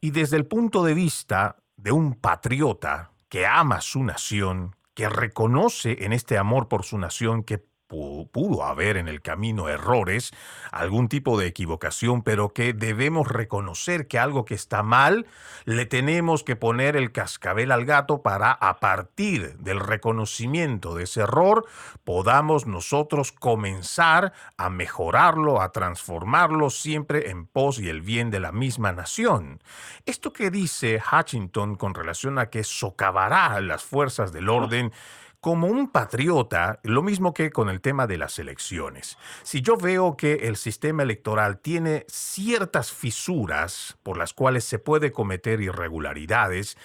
[0.00, 6.04] Y desde el punto de vista de un patriota que ama su nación, que reconoce
[6.04, 10.32] en este amor por su nación que pudo haber en el camino errores,
[10.70, 15.26] algún tipo de equivocación, pero que debemos reconocer que algo que está mal,
[15.64, 21.22] le tenemos que poner el cascabel al gato para a partir del reconocimiento de ese
[21.22, 21.66] error
[22.04, 28.52] podamos nosotros comenzar a mejorarlo, a transformarlo siempre en pos y el bien de la
[28.52, 29.62] misma nación.
[30.06, 34.92] Esto que dice Hutchinson con relación a que socavará las fuerzas del orden,
[35.40, 39.16] como un patriota, lo mismo que con el tema de las elecciones.
[39.42, 45.12] Si yo veo que el sistema electoral tiene ciertas fisuras por las cuales se puede
[45.12, 46.76] cometer irregularidades,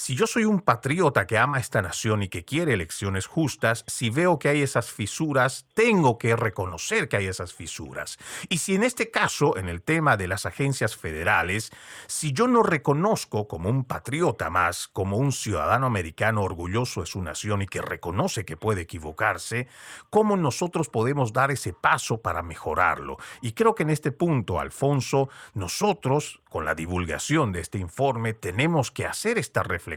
[0.00, 4.08] si yo soy un patriota que ama esta nación y que quiere elecciones justas, si
[4.08, 8.16] veo que hay esas fisuras, tengo que reconocer que hay esas fisuras.
[8.48, 11.70] Y si en este caso, en el tema de las agencias federales,
[12.06, 17.20] si yo no reconozco como un patriota más, como un ciudadano americano orgulloso de su
[17.20, 19.68] nación y que reconoce que puede equivocarse,
[20.08, 23.18] ¿cómo nosotros podemos dar ese paso para mejorarlo?
[23.42, 28.90] Y creo que en este punto, Alfonso, nosotros, con la divulgación de este informe, tenemos
[28.90, 29.89] que hacer esta reflexión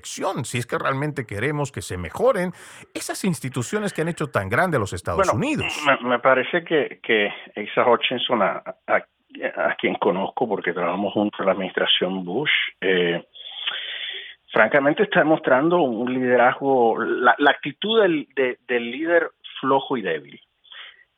[0.43, 2.51] si es que realmente queremos que se mejoren
[2.93, 5.65] esas instituciones que han hecho tan grande a los Estados Unidos.
[6.01, 11.51] Me, parece que, que Asa Hutchinson, a, a, quien conozco porque trabajamos juntos en la
[11.53, 13.23] administración Bush, eh,
[14.51, 20.39] francamente está demostrando un liderazgo, la, actitud del, del líder flojo y débil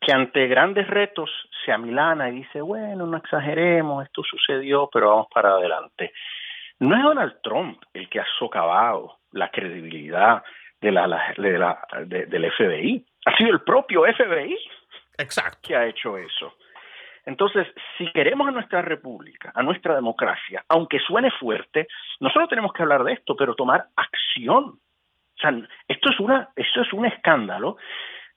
[0.06, 1.32] que ante grandes retos
[1.66, 6.14] se amilana y dice, bueno, no exageremos, esto sucedió, pero vamos para adelante.
[6.80, 10.44] No es Donald Trump el que ha socavado la credibilidad
[10.82, 13.06] de la, de la del FBI.
[13.26, 14.58] Ha sido el propio FBI
[15.18, 15.60] Exacto.
[15.62, 16.54] que ha hecho eso.
[17.26, 17.68] Entonces,
[17.98, 21.88] si queremos a nuestra república, a nuestra democracia, aunque suene fuerte,
[22.20, 24.64] no solo tenemos que hablar de esto, pero tomar acción.
[24.66, 25.52] O sea,
[25.88, 27.78] esto es una, esto es un escándalo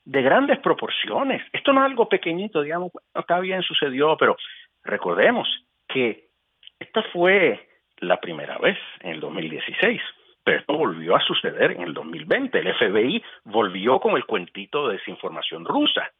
[0.04, 1.42] de grandes proporciones.
[1.52, 4.36] Esto no es algo pequeñito, digamos, está bien, sucedió, pero
[4.84, 5.46] recordemos
[5.86, 6.28] que
[6.78, 7.67] esta fue
[8.00, 10.00] la primera vez en el 2016,
[10.44, 12.58] pero esto volvió a suceder en el 2020.
[12.58, 16.10] El FBI volvió con el cuentito de desinformación rusa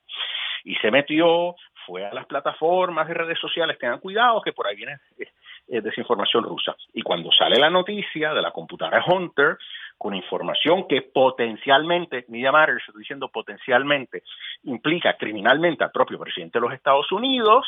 [0.65, 1.55] y se metió,
[1.87, 5.29] fue a las plataformas de redes sociales, tengan cuidado que por ahí viene eh,
[5.69, 6.77] eh, desinformación rusa.
[6.93, 9.57] Y cuando sale la noticia de la computadora Hunter
[9.97, 14.23] con información que potencialmente, Media Matters, estoy diciendo potencialmente,
[14.65, 17.67] implica criminalmente al propio presidente de los Estados Unidos,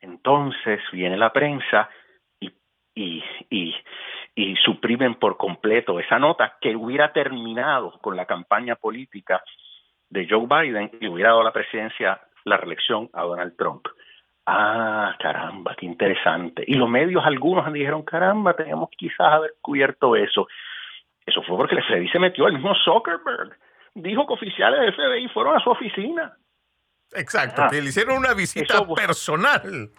[0.00, 1.90] entonces viene la prensa
[2.96, 3.74] y, y,
[4.34, 9.44] y suprimen por completo esa nota que hubiera terminado con la campaña política
[10.08, 13.86] de Joe Biden y hubiera dado la presidencia, la reelección a Donald Trump.
[14.46, 16.64] Ah, caramba, qué interesante.
[16.66, 20.48] Y los medios, algunos dijeron, caramba, teníamos quizás haber cubierto eso.
[21.26, 23.58] Eso fue porque el FBI se metió, el mismo Zuckerberg
[23.94, 26.36] dijo que oficiales del FBI fueron a su oficina.
[27.12, 29.90] Exacto, ah, que le hicieron una visita personal.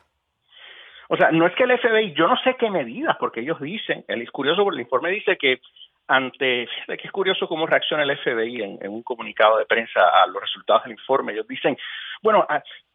[1.09, 4.03] O sea, no es que el FBI, yo no sé qué medidas, porque ellos dicen,
[4.07, 5.61] es curioso porque el informe dice que
[6.07, 10.25] ante, fíjate que es curioso cómo reacciona el FBI en, un comunicado de prensa a
[10.27, 11.33] los resultados del informe.
[11.33, 11.77] Ellos dicen,
[12.21, 12.47] bueno,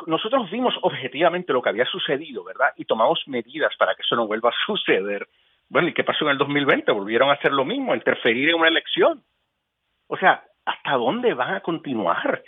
[0.06, 2.72] nosotros vimos objetivamente lo que había sucedido, ¿verdad?
[2.76, 5.28] Y tomamos medidas para que eso no vuelva a suceder.
[5.68, 6.90] Bueno, ¿y qué pasó en el 2020?
[6.92, 9.22] Volvieron a hacer lo mismo, interferir en una elección.
[10.06, 12.42] O sea, ¿hasta dónde van a continuar?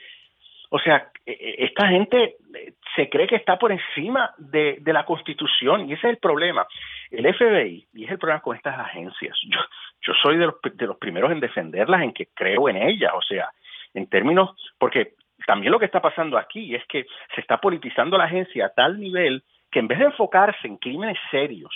[0.74, 5.04] O sea, e, e, esta gente eh, se cree que está por encima de, la
[5.04, 6.66] Constitución y ese es el problema.
[7.12, 9.60] El FBI, y es el problema con estas agencias, yo,
[10.00, 13.22] yo soy de los, de los primeros en defenderlas, en que creo en ellas, o
[13.22, 13.50] sea,
[13.94, 15.12] en términos, porque
[15.46, 17.06] también lo que está pasando aquí es que
[17.36, 21.18] se está politizando la agencia a tal nivel que en vez de enfocarse en crímenes
[21.30, 21.72] serios,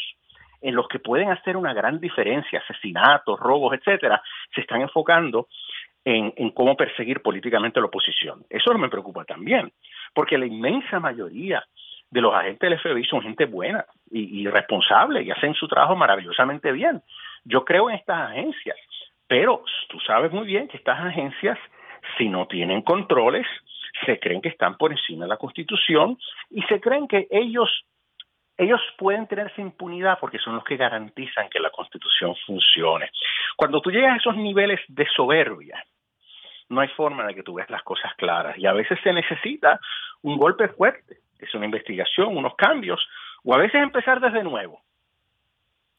[0.61, 4.21] en los que pueden hacer una gran diferencia, asesinatos, robos, etcétera,
[4.53, 5.47] se están enfocando
[6.05, 8.45] en, cómo perseguir políticamente la oposición.
[8.49, 9.73] Eso me preocupa también,
[10.15, 11.63] porque la inmensa mayoría
[12.11, 15.97] de los agentes del FBI son gente buena y, y, responsable y hacen su trabajo
[15.97, 17.03] maravillosamente bien.
[17.45, 18.77] Yo creo en estas agencias,
[19.27, 21.59] pero tú sabes muy bien que estas agencias,
[22.17, 23.47] si no tienen controles,
[24.07, 26.19] se creen que están por encima de la Constitución
[26.51, 27.69] y se creen que ellos
[28.59, 33.11] ellos pueden tener esa impunidad porque son los que garantizan que la Constitución funcione.
[33.57, 35.83] Cuando tú llegas a esos niveles de soberbia,
[36.69, 38.59] no hay forma de que tú veas las cosas claras.
[38.59, 39.81] Y a veces se necesita
[40.23, 43.01] un golpe fuerte, es una investigación, unos cambios,
[43.45, 44.83] o a veces empezar desde nuevo.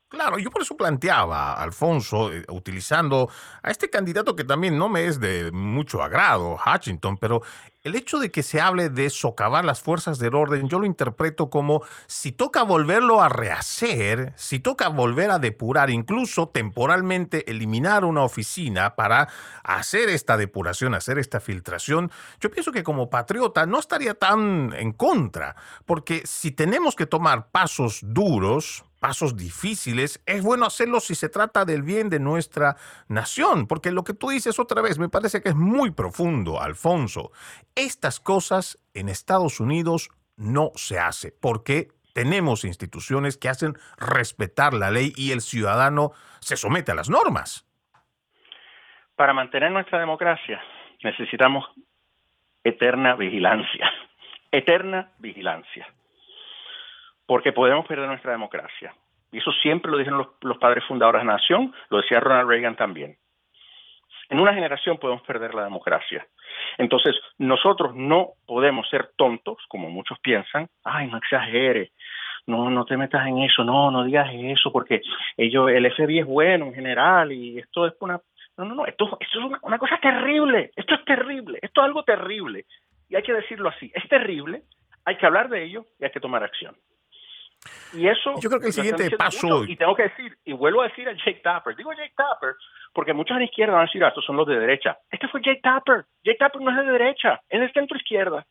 [0.09, 3.29] Claro, yo por eso planteaba, Alfonso, eh, utilizando
[3.61, 7.43] a este candidato que también no me es de mucho agrado, Hutchinson, pero
[7.83, 11.51] el hecho de que se hable de socavar las fuerzas del orden, yo lo interpreto
[11.51, 18.23] como si toca volverlo a rehacer, si toca volver a depurar, incluso temporalmente eliminar una
[18.23, 19.29] oficina para
[19.63, 24.91] hacer esta depuración, hacer esta filtración, yo pienso que como patriota no estaría tan en
[24.91, 25.55] contra,
[25.85, 31.65] porque si tenemos que tomar pasos duros, pasos difíciles, es bueno hacerlo si se trata
[31.65, 32.75] del bien de nuestra
[33.07, 37.31] nación, porque lo que tú dices otra vez me parece que es muy profundo, Alfonso.
[37.75, 44.91] Estas cosas en Estados Unidos no se hace, porque tenemos instituciones que hacen respetar la
[44.91, 47.65] ley y el ciudadano se somete a las normas.
[49.15, 50.61] Para mantener nuestra democracia
[51.03, 51.65] necesitamos
[52.63, 53.89] eterna vigilancia,
[54.51, 55.87] eterna vigilancia
[57.29, 58.91] porque podemos perder nuestra democracia.
[59.31, 62.75] Y eso siempre lo dijeron los, padres fundadores de la nación, lo decía Ronald Reagan
[62.75, 63.17] también.
[64.29, 66.25] En una generación podemos perder la democracia.
[66.79, 71.91] Entonces, nosotros no podemos ser tontos, como muchos piensan, ay, no exagere,
[72.47, 75.03] no, no te metas en eso, no, no digas eso, porque
[75.37, 78.19] ellos, el FBI es bueno en general y esto es una...
[78.57, 81.85] No, no, no, esto, esto es una, una cosa terrible, esto es terrible, esto es
[81.85, 82.65] algo terrible.
[83.07, 84.63] Y hay que decirlo así, es terrible,
[85.05, 86.75] hay que hablar de ello y hay que tomar acción.
[87.93, 88.33] Y eso.
[88.39, 89.65] Yo creo que el siguiente paso.
[89.65, 92.55] y tengo que decir, y vuelvo a decir a Jake Tapper, digo Jake Tapper,
[92.93, 94.97] porque muchos de la izquierda van a decir, ah, estos son los de derecha.
[95.11, 96.05] Este fue Jake Tapper.
[96.23, 98.45] Jake Tapper no es de derecha, es de centro izquierda.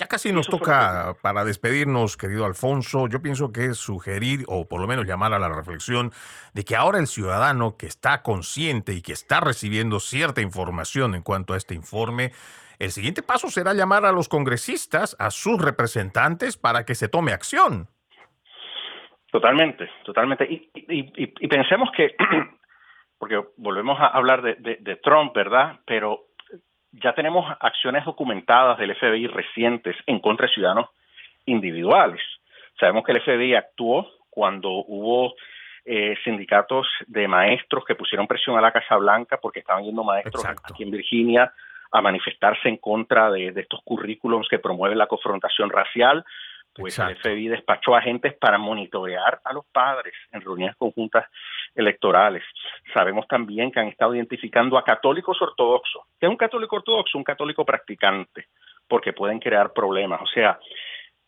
[0.00, 3.06] Ya casi nos toca para despedirnos, querido Alfonso.
[3.06, 6.10] Yo pienso que es sugerir o por lo menos llamar a la reflexión
[6.54, 11.20] de que ahora el ciudadano que está consciente y que está recibiendo cierta información en
[11.20, 12.32] cuanto a este informe,
[12.80, 17.32] el siguiente paso será llamar a los congresistas, a sus representantes, para que se tome
[17.32, 17.88] acción.
[19.30, 20.46] Totalmente, totalmente.
[20.50, 22.16] Y, pensemos que,
[23.18, 25.78] porque volvemos a hablar de, Trump, ¿verdad?
[25.84, 26.28] Pero
[26.92, 30.88] ya tenemos acciones documentadas del FBI recientes en contra de ciudadanos
[31.44, 32.22] individuales.
[32.78, 35.34] Sabemos que el FBI actuó cuando hubo
[35.84, 40.46] eh, sindicatos de maestros que pusieron presión a la Casa Blanca porque estaban yendo maestros
[40.46, 41.52] aquí en Virginia
[41.90, 46.24] a manifestarse en contra de, estos currículums que promueven la confrontación racial,
[46.74, 51.26] pues el FBI despachó agentes para monitorear a los padres en reuniones conjuntas
[51.74, 52.44] electorales.
[52.94, 56.02] Sabemos también que han estado identificando a católicos ortodoxos.
[56.18, 57.18] ¿Qué es un católico ortodoxo?
[57.18, 58.46] Un católico practicante,
[58.86, 60.22] porque pueden crear problemas.
[60.22, 60.58] O sea,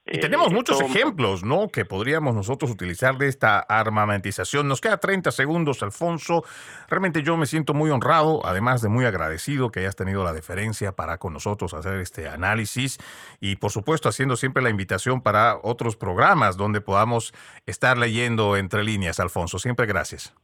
[0.05, 1.69] y tenemos eh, muchos ejemplos, ¿no?
[1.69, 4.67] Que podríamos nosotros utilizar de esta armamentización.
[4.67, 6.43] Nos queda 30 segundos, Alfonso.
[6.89, 10.93] Realmente yo me siento muy honrado, además de muy agradecido que hayas tenido la deferencia
[10.93, 12.99] para con nosotros hacer este análisis
[13.41, 17.33] y por supuesto haciendo siempre la invitación para otros programas donde podamos
[17.67, 19.61] estar leyendo entre líneas, Alfonso.
[19.61, 20.35] Siempre gracias.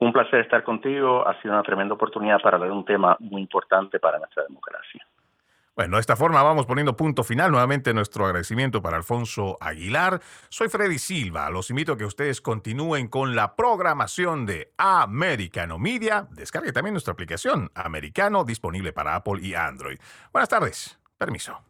[0.00, 1.26] Un placer estar contigo.
[1.26, 5.07] Ha sido una tremenda oportunidad para hablar de un tema muy importante para nuestra democracia.
[5.78, 7.52] Bueno, de esta forma vamos poniendo punto final.
[7.52, 10.20] Nuevamente nuestro agradecimiento para Alfonso Aguilar.
[10.48, 11.48] Soy Freddy Silva.
[11.50, 16.26] Los invito a que ustedes continúen con la programación de Americano Media.
[16.32, 20.00] Descargue también nuestra aplicación Americano disponible para Apple y Android.
[20.32, 20.98] Buenas tardes.
[21.16, 21.62] Permiso.